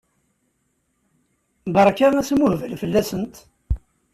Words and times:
Berka 1.73 2.07
asmuhbel 2.19 2.71
fell-asent! 2.81 3.35